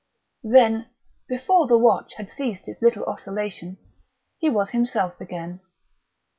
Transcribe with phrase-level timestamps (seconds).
[0.41, 0.87] Then,
[1.29, 3.77] before the watch had ceased its little oscillation,
[4.39, 5.59] he was himself again.